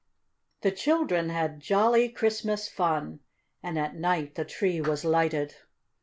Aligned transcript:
The 0.61 0.71
children 0.71 1.29
had 1.29 1.59
jolly 1.59 2.09
Christmas 2.09 2.67
fun, 2.67 3.19
and 3.61 3.77
at 3.77 3.93
night 3.95 4.33
the 4.33 4.43
tree 4.45 4.81
was 4.81 5.05
lighted. 5.05 5.53